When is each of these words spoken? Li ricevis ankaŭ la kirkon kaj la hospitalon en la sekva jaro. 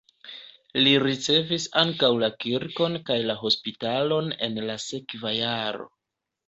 Li 0.79 0.93
ricevis 1.03 1.67
ankaŭ 1.83 2.11
la 2.25 2.31
kirkon 2.47 2.99
kaj 3.11 3.21
la 3.29 3.39
hospitalon 3.45 4.35
en 4.49 4.61
la 4.71 4.81
sekva 4.91 5.41
jaro. 5.41 5.91